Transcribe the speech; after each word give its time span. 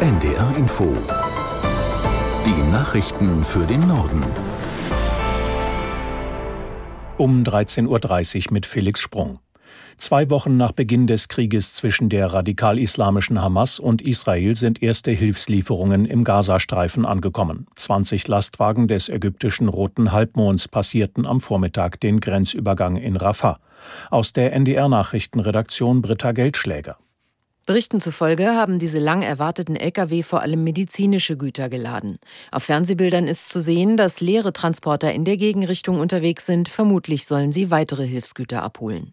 NDR 0.00 0.56
Info. 0.56 0.96
Die 2.46 2.70
Nachrichten 2.70 3.42
für 3.42 3.66
den 3.66 3.80
Norden. 3.88 4.22
Um 7.16 7.42
13.30 7.42 8.46
Uhr 8.46 8.52
mit 8.52 8.64
Felix 8.64 9.00
Sprung. 9.00 9.40
Zwei 9.96 10.30
Wochen 10.30 10.56
nach 10.56 10.70
Beginn 10.70 11.08
des 11.08 11.26
Krieges 11.26 11.74
zwischen 11.74 12.08
der 12.10 12.32
radikal-islamischen 12.32 13.42
Hamas 13.42 13.80
und 13.80 14.00
Israel 14.00 14.54
sind 14.54 14.84
erste 14.84 15.10
Hilfslieferungen 15.10 16.04
im 16.04 16.22
Gazastreifen 16.22 17.04
angekommen. 17.04 17.66
20 17.74 18.28
Lastwagen 18.28 18.86
des 18.86 19.08
ägyptischen 19.08 19.66
Roten 19.66 20.12
Halbmonds 20.12 20.68
passierten 20.68 21.26
am 21.26 21.40
Vormittag 21.40 21.98
den 21.98 22.20
Grenzübergang 22.20 22.94
in 22.94 23.16
Rafah. 23.16 23.58
Aus 24.12 24.32
der 24.32 24.52
NDR-Nachrichtenredaktion 24.52 26.02
Britta 26.02 26.30
Geldschläger. 26.30 26.98
Berichten 27.68 28.00
zufolge 28.00 28.54
haben 28.54 28.78
diese 28.78 28.98
lang 28.98 29.20
erwarteten 29.20 29.76
Lkw 29.76 30.22
vor 30.22 30.40
allem 30.40 30.64
medizinische 30.64 31.36
Güter 31.36 31.68
geladen. 31.68 32.16
Auf 32.50 32.62
Fernsehbildern 32.62 33.28
ist 33.28 33.50
zu 33.50 33.60
sehen, 33.60 33.98
dass 33.98 34.22
leere 34.22 34.54
Transporter 34.54 35.12
in 35.12 35.26
der 35.26 35.36
Gegenrichtung 35.36 36.00
unterwegs 36.00 36.46
sind. 36.46 36.70
Vermutlich 36.70 37.26
sollen 37.26 37.52
sie 37.52 37.70
weitere 37.70 38.06
Hilfsgüter 38.06 38.62
abholen. 38.62 39.12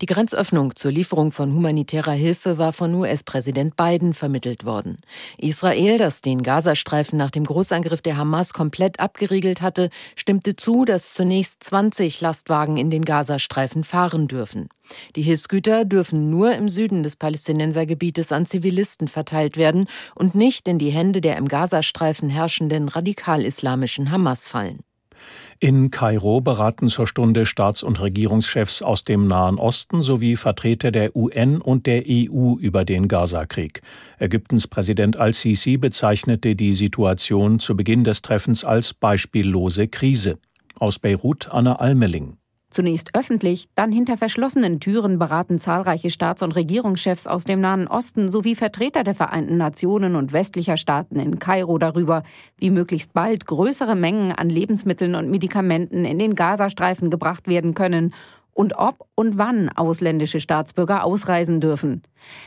Die 0.00 0.06
Grenzöffnung 0.06 0.74
zur 0.76 0.90
Lieferung 0.90 1.32
von 1.32 1.52
humanitärer 1.52 2.12
Hilfe 2.12 2.58
war 2.58 2.72
von 2.72 2.94
US-Präsident 2.94 3.76
Biden 3.76 4.14
vermittelt 4.14 4.64
worden. 4.64 4.96
Israel, 5.38 5.98
das 5.98 6.22
den 6.22 6.42
Gazastreifen 6.42 7.18
nach 7.18 7.30
dem 7.30 7.44
Großangriff 7.44 8.00
der 8.00 8.16
Hamas 8.16 8.52
komplett 8.52 9.00
abgeriegelt 9.00 9.60
hatte, 9.60 9.90
stimmte 10.16 10.56
zu, 10.56 10.84
dass 10.84 11.12
zunächst 11.12 11.62
20 11.64 12.20
Lastwagen 12.20 12.76
in 12.76 12.90
den 12.90 13.04
Gazastreifen 13.04 13.84
fahren 13.84 14.28
dürfen. 14.28 14.68
Die 15.16 15.22
Hilfsgüter 15.22 15.84
dürfen 15.84 16.30
nur 16.30 16.52
im 16.54 16.68
Süden 16.68 17.02
des 17.02 17.16
Palästinensergebietes 17.16 18.32
an 18.32 18.46
Zivilisten 18.46 19.08
verteilt 19.08 19.56
werden 19.56 19.86
und 20.14 20.34
nicht 20.34 20.66
in 20.68 20.78
die 20.78 20.90
Hände 20.90 21.20
der 21.20 21.36
im 21.36 21.48
Gazastreifen 21.48 22.28
herrschenden 22.28 22.88
radikal-islamischen 22.88 24.10
Hamas 24.10 24.44
fallen. 24.44 24.80
In 25.58 25.90
Kairo 25.90 26.40
beraten 26.40 26.88
zur 26.88 27.06
Stunde 27.06 27.44
Staats- 27.44 27.82
und 27.82 28.00
Regierungschefs 28.00 28.80
aus 28.80 29.04
dem 29.04 29.26
Nahen 29.26 29.58
Osten 29.58 30.00
sowie 30.00 30.36
Vertreter 30.36 30.90
der 30.90 31.14
UN 31.14 31.60
und 31.60 31.86
der 31.86 32.04
EU 32.08 32.56
über 32.58 32.86
den 32.86 33.08
Gazakrieg. 33.08 33.82
Ägyptens 34.18 34.66
Präsident 34.66 35.18
al-Sisi 35.18 35.76
bezeichnete 35.76 36.56
die 36.56 36.74
Situation 36.74 37.58
zu 37.58 37.76
Beginn 37.76 38.04
des 38.04 38.22
Treffens 38.22 38.64
als 38.64 38.94
beispiellose 38.94 39.88
Krise. 39.88 40.38
Aus 40.78 40.98
Beirut 40.98 41.48
Anna 41.50 41.76
Almeling. 41.76 42.39
Zunächst 42.70 43.16
öffentlich, 43.16 43.68
dann 43.74 43.90
hinter 43.90 44.16
verschlossenen 44.16 44.78
Türen 44.78 45.18
beraten 45.18 45.58
zahlreiche 45.58 46.08
Staats- 46.10 46.44
und 46.44 46.54
Regierungschefs 46.54 47.26
aus 47.26 47.42
dem 47.42 47.60
Nahen 47.60 47.88
Osten 47.88 48.28
sowie 48.28 48.54
Vertreter 48.54 49.02
der 49.02 49.16
Vereinten 49.16 49.56
Nationen 49.56 50.14
und 50.14 50.32
westlicher 50.32 50.76
Staaten 50.76 51.18
in 51.18 51.40
Kairo 51.40 51.78
darüber, 51.78 52.22
wie 52.58 52.70
möglichst 52.70 53.12
bald 53.12 53.46
größere 53.46 53.96
Mengen 53.96 54.30
an 54.30 54.48
Lebensmitteln 54.48 55.16
und 55.16 55.30
Medikamenten 55.30 56.04
in 56.04 56.20
den 56.20 56.36
Gazastreifen 56.36 57.10
gebracht 57.10 57.48
werden 57.48 57.74
können 57.74 58.14
und 58.52 58.74
ob 58.76 59.06
und 59.14 59.38
wann 59.38 59.68
ausländische 59.70 60.38
Staatsbürger 60.38 61.04
ausreisen 61.04 61.60
dürfen. 61.60 62.02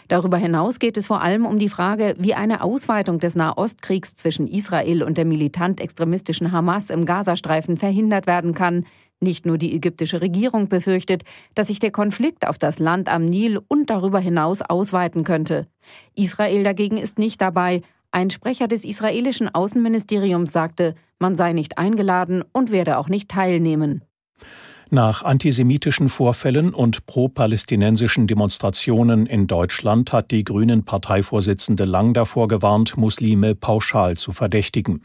Darüber 0.07 0.37
hinaus 0.37 0.79
geht 0.79 0.95
es 0.95 1.07
vor 1.07 1.21
allem 1.21 1.45
um 1.45 1.59
die 1.59 1.69
Frage, 1.69 2.15
wie 2.19 2.33
eine 2.33 2.61
Ausweitung 2.61 3.19
des 3.19 3.35
Nahostkriegs 3.35 4.15
zwischen 4.15 4.47
Israel 4.47 5.03
und 5.03 5.17
der 5.17 5.25
militant-extremistischen 5.25 6.51
Hamas 6.51 6.89
im 6.91 7.05
Gazastreifen 7.05 7.77
verhindert 7.77 8.27
werden 8.27 8.53
kann, 8.53 8.85
nicht 9.21 9.45
nur 9.45 9.57
die 9.57 9.75
ägyptische 9.75 10.21
Regierung 10.21 10.67
befürchtet, 10.69 11.23
dass 11.55 11.67
sich 11.67 11.79
der 11.79 11.91
Konflikt 11.91 12.47
auf 12.47 12.57
das 12.57 12.79
Land 12.79 13.09
am 13.09 13.25
Nil 13.25 13.59
und 13.67 13.89
darüber 13.89 14.19
hinaus 14.19 14.61
ausweiten 14.61 15.23
könnte. 15.23 15.67
Israel 16.15 16.63
dagegen 16.63 16.97
ist 16.97 17.19
nicht 17.19 17.41
dabei. 17.41 17.81
Ein 18.11 18.29
Sprecher 18.29 18.67
des 18.67 18.85
israelischen 18.85 19.53
Außenministeriums 19.53 20.51
sagte, 20.51 20.95
man 21.19 21.35
sei 21.35 21.53
nicht 21.53 21.77
eingeladen 21.77 22.43
und 22.51 22.71
werde 22.71 22.97
auch 22.97 23.09
nicht 23.09 23.29
teilnehmen. 23.29 24.03
Nach 24.93 25.23
antisemitischen 25.23 26.07
Vorfällen 26.07 26.71
und 26.71 27.07
pro-palästinensischen 27.07 28.27
Demonstrationen 28.27 29.25
in 29.25 29.47
Deutschland 29.47 30.13
hat 30.13 30.29
die 30.29 30.43
Grünen 30.43 30.85
Parteivorsitzende 30.85 31.83
lang 31.83 32.13
davor 32.13 32.47
gewarnt, 32.47 32.95
Muslime 32.95 33.55
pauschal 33.55 34.17
zu 34.17 34.33
verdächtigen. 34.33 35.01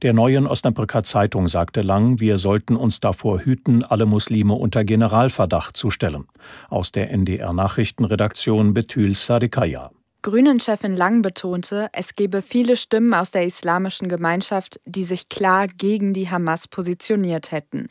Der 0.00 0.14
neuen 0.14 0.46
Osnabrücker 0.46 1.04
Zeitung 1.04 1.48
sagte 1.48 1.82
Lang, 1.82 2.18
wir 2.18 2.38
sollten 2.38 2.76
uns 2.76 3.00
davor 3.00 3.40
hüten, 3.40 3.84
alle 3.84 4.06
Muslime 4.06 4.54
unter 4.54 4.84
Generalverdacht 4.84 5.76
zu 5.76 5.90
stellen. 5.90 6.24
Aus 6.70 6.90
der 6.90 7.10
NDR 7.10 7.52
Nachrichtenredaktion 7.52 8.72
Betül 8.72 9.12
Sadekaya. 9.12 9.90
Grünen-Chefin 10.26 10.96
Lang 10.96 11.22
betonte, 11.22 11.88
es 11.92 12.16
gebe 12.16 12.42
viele 12.42 12.76
Stimmen 12.76 13.14
aus 13.14 13.30
der 13.30 13.46
islamischen 13.46 14.08
Gemeinschaft, 14.08 14.80
die 14.84 15.04
sich 15.04 15.28
klar 15.28 15.68
gegen 15.68 16.14
die 16.14 16.28
Hamas 16.28 16.66
positioniert 16.66 17.52
hätten. 17.52 17.86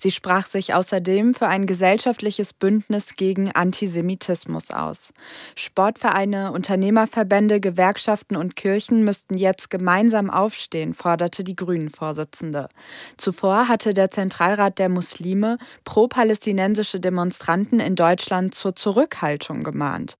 Sie 0.00 0.10
sprach 0.10 0.46
sich 0.46 0.72
außerdem 0.72 1.34
für 1.34 1.46
ein 1.46 1.66
gesellschaftliches 1.66 2.54
Bündnis 2.54 3.16
gegen 3.16 3.52
Antisemitismus 3.52 4.70
aus. 4.70 5.12
Sportvereine, 5.56 6.52
Unternehmerverbände, 6.52 7.60
Gewerkschaften 7.60 8.36
und 8.36 8.56
Kirchen 8.56 9.04
müssten 9.04 9.36
jetzt 9.36 9.68
gemeinsam 9.68 10.30
aufstehen, 10.30 10.94
forderte 10.94 11.44
die 11.44 11.54
Grünen-Vorsitzende. 11.54 12.70
Zuvor 13.18 13.68
hatte 13.68 13.92
der 13.92 14.10
Zentralrat 14.10 14.78
der 14.78 14.88
Muslime 14.88 15.58
pro-palästinensische 15.84 16.98
Demonstranten 16.98 17.78
in 17.78 17.94
Deutschland 17.94 18.54
zur 18.54 18.74
Zurückhaltung 18.74 19.64
gemahnt. 19.64 20.16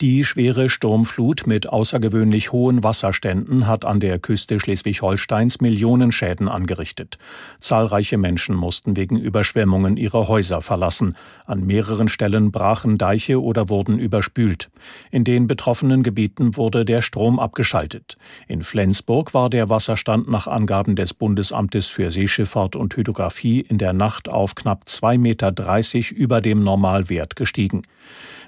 Die 0.00 0.24
schwere 0.24 0.68
Sturmflut 0.68 1.46
mit 1.46 1.68
außergewöhnlich 1.68 2.50
hohen 2.50 2.82
Wasserständen 2.82 3.66
hat 3.66 3.84
an 3.84 4.00
der 4.00 4.18
Küste 4.18 4.58
Schleswig-Holsteins 4.58 5.60
Millionen 5.60 6.12
Schäden 6.12 6.48
angerichtet. 6.48 7.18
Zahlreiche 7.60 8.16
Menschen 8.16 8.56
mussten 8.56 8.96
wegen 8.96 9.16
Überschwemmungen 9.16 9.96
ihre 9.96 10.28
Häuser 10.28 10.62
verlassen. 10.62 11.14
An 11.44 11.64
mehreren 11.66 12.08
Stellen 12.08 12.50
brachen 12.50 12.96
Deiche 12.96 13.42
oder 13.42 13.68
wurden 13.68 13.98
überspült. 13.98 14.70
In 15.10 15.24
den 15.24 15.46
betroffenen 15.46 16.02
Gebieten 16.02 16.56
wurde 16.56 16.84
der 16.84 17.02
Strom 17.02 17.38
abgeschaltet. 17.38 18.16
In 18.48 18.62
Flensburg 18.62 19.34
war 19.34 19.50
der 19.50 19.68
Wasserstand 19.68 20.28
nach 20.28 20.46
Angaben 20.46 20.96
des 20.96 21.12
Bundesamtes 21.12 21.88
für 21.88 22.10
Seeschifffahrt 22.10 22.76
und 22.76 22.96
Hydrographie 22.96 23.60
in 23.60 23.78
der 23.78 23.92
Nacht 23.92 24.28
auf 24.28 24.54
knapp 24.54 24.84
2,30 24.86 25.18
Meter 25.18 26.16
über 26.16 26.40
dem 26.40 26.62
Normalwert 26.62 27.36
gestiegen. 27.36 27.82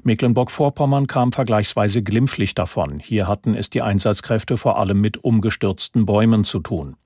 Mecklenburg-Vorpommern 0.05 0.94
kam 1.07 1.33
vergleichsweise 1.33 2.03
glimpflich 2.03 2.55
davon. 2.55 3.01
Hier 3.01 3.29
hatten 3.29 3.55
es 3.55 3.71
die 3.71 3.83
Einsatzkräfte 3.83 4.57
vor 4.57 4.79
allem 4.79 5.01
mit 5.01 5.23
umgestürzten 5.23 6.07
Bäumen 6.07 6.45
zu 6.45 6.61
tun. 6.61 6.97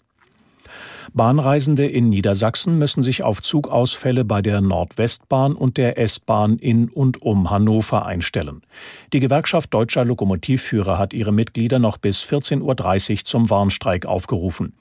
Bahnreisende 1.15 1.87
in 1.87 2.09
Niedersachsen 2.11 2.79
müssen 2.79 3.03
sich 3.03 3.23
auf 3.23 3.41
Zugausfälle 3.41 4.25
bei 4.25 4.43
der 4.43 4.61
Nordwestbahn 4.61 5.55
und 5.55 5.79
der 5.79 5.99
S-Bahn 5.99 6.59
in 6.59 6.89
und 6.89 7.23
um 7.23 7.51
Hannover 7.51 8.05
einstellen. 8.05 8.63
Die 9.13 9.21
Gewerkschaft 9.21 9.73
deutscher 9.73 10.05
Lokomotivführer 10.05 10.99
hat 10.99 11.15
ihre 11.15 11.33
Mitglieder 11.33 11.79
noch 11.79 11.97
bis 11.97 12.23
14.30 12.23 13.11
Uhr 13.11 13.25
zum 13.25 13.51
Warnstreik 13.51 14.07
aufgerufen. 14.07 14.75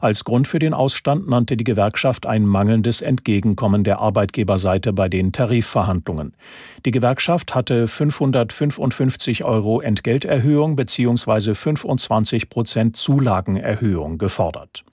Als 0.00 0.24
Grund 0.24 0.48
für 0.48 0.58
den 0.58 0.74
Ausstand 0.74 1.28
nannte 1.28 1.56
die 1.56 1.64
Gewerkschaft 1.64 2.26
ein 2.26 2.46
mangelndes 2.46 3.00
Entgegenkommen 3.00 3.84
der 3.84 3.98
Arbeitgeberseite 3.98 4.92
bei 4.92 5.08
den 5.08 5.32
Tarifverhandlungen. 5.32 6.34
Die 6.84 6.90
Gewerkschaft 6.90 7.54
hatte 7.54 7.88
555 7.88 9.44
Euro 9.44 9.80
Entgelterhöhung 9.80 10.76
bzw. 10.76 11.54
25 11.54 12.48
Prozent 12.48 12.96
Zulagenerhöhung 12.96 14.18
gefordert. 14.18 14.84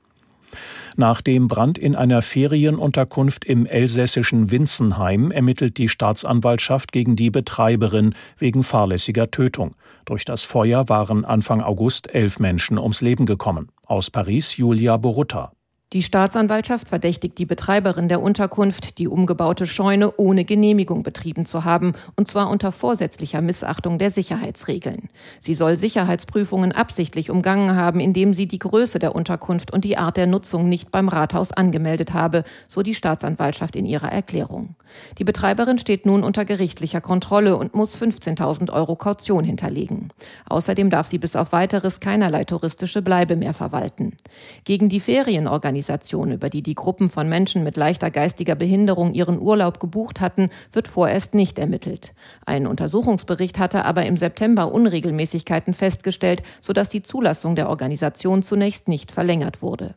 Nach 0.97 1.21
dem 1.21 1.47
Brand 1.47 1.77
in 1.77 1.95
einer 1.95 2.21
Ferienunterkunft 2.21 3.45
im 3.45 3.65
elsässischen 3.65 4.51
Winzenheim 4.51 5.31
ermittelt 5.31 5.77
die 5.77 5.87
Staatsanwaltschaft 5.87 6.91
gegen 6.91 7.15
die 7.15 7.29
Betreiberin 7.29 8.13
wegen 8.37 8.61
fahrlässiger 8.61 9.31
Tötung. 9.31 9.75
Durch 10.05 10.25
das 10.25 10.43
Feuer 10.43 10.89
waren 10.89 11.23
Anfang 11.23 11.61
August 11.61 12.13
elf 12.13 12.39
Menschen 12.39 12.77
ums 12.77 13.01
Leben 13.01 13.25
gekommen. 13.25 13.69
Aus 13.91 14.09
Paris 14.09 14.55
Julia 14.55 14.95
Borutta. 14.95 15.51
Die 15.93 16.03
Staatsanwaltschaft 16.03 16.87
verdächtigt 16.87 17.37
die 17.37 17.45
Betreiberin 17.45 18.07
der 18.07 18.21
Unterkunft, 18.21 18.97
die 18.97 19.09
umgebaute 19.09 19.67
Scheune 19.67 20.13
ohne 20.15 20.45
Genehmigung 20.45 21.03
betrieben 21.03 21.45
zu 21.45 21.65
haben, 21.65 21.95
und 22.15 22.29
zwar 22.29 22.49
unter 22.49 22.71
vorsätzlicher 22.71 23.41
Missachtung 23.41 23.97
der 23.97 24.09
Sicherheitsregeln. 24.09 25.09
Sie 25.41 25.53
soll 25.53 25.75
Sicherheitsprüfungen 25.75 26.71
absichtlich 26.71 27.29
umgangen 27.29 27.75
haben, 27.75 27.99
indem 27.99 28.33
sie 28.33 28.47
die 28.47 28.59
Größe 28.59 28.99
der 28.99 29.13
Unterkunft 29.13 29.73
und 29.73 29.83
die 29.83 29.97
Art 29.97 30.15
der 30.15 30.27
Nutzung 30.27 30.69
nicht 30.69 30.91
beim 30.91 31.09
Rathaus 31.09 31.51
angemeldet 31.51 32.13
habe, 32.13 32.45
so 32.69 32.83
die 32.83 32.95
Staatsanwaltschaft 32.95 33.75
in 33.75 33.83
ihrer 33.83 34.13
Erklärung. 34.13 34.75
Die 35.17 35.25
Betreiberin 35.25 35.77
steht 35.77 36.05
nun 36.05 36.23
unter 36.23 36.45
gerichtlicher 36.45 37.01
Kontrolle 37.01 37.57
und 37.57 37.75
muss 37.75 38.01
15.000 38.01 38.71
Euro 38.71 38.95
Kaution 38.95 39.43
hinterlegen. 39.43 40.07
Außerdem 40.47 40.89
darf 40.89 41.07
sie 41.07 41.17
bis 41.17 41.35
auf 41.35 41.51
weiteres 41.51 41.99
keinerlei 41.99 42.45
touristische 42.45 43.01
Bleibe 43.01 43.35
mehr 43.35 43.53
verwalten. 43.53 44.15
Gegen 44.63 44.87
die 44.87 45.01
Ferienorganisation 45.01 45.80
Organisation, 45.81 46.31
über 46.31 46.49
die 46.51 46.61
die 46.61 46.75
Gruppen 46.75 47.09
von 47.09 47.27
Menschen 47.27 47.63
mit 47.63 47.75
leichter 47.75 48.11
geistiger 48.11 48.53
Behinderung 48.53 49.13
ihren 49.13 49.39
Urlaub 49.39 49.79
gebucht 49.79 50.21
hatten, 50.21 50.51
wird 50.71 50.87
vorerst 50.87 51.33
nicht 51.33 51.57
ermittelt. 51.57 52.13
Ein 52.45 52.67
Untersuchungsbericht 52.67 53.57
hatte 53.57 53.83
aber 53.83 54.05
im 54.05 54.15
September 54.15 54.71
Unregelmäßigkeiten 54.71 55.73
festgestellt, 55.73 56.43
sodass 56.61 56.89
die 56.89 57.01
Zulassung 57.01 57.55
der 57.55 57.67
Organisation 57.67 58.43
zunächst 58.43 58.87
nicht 58.89 59.11
verlängert 59.11 59.63
wurde. 59.63 59.95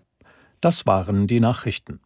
Das 0.63 0.87
waren 0.87 1.27
die 1.27 1.41
Nachrichten. 1.41 2.01